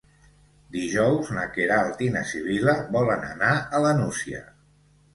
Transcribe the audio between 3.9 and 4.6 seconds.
Nucia.